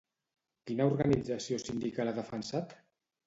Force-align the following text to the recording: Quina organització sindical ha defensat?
Quina 0.69 0.87
organització 0.91 1.59
sindical 1.65 2.11
ha 2.13 2.17
defensat? 2.21 2.77